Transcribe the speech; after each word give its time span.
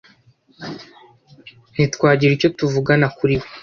ntitwagira 1.73 2.31
icyo 2.33 2.49
tuvugana 2.57 3.05
kuriwe 3.17 3.45